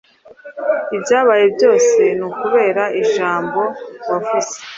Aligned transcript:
Ibyabaye 0.95 1.45
byose 1.55 1.99
ni 2.19 2.27
kubera 2.39 2.83
ijambo 3.01 3.61
wavuze. 4.09 4.53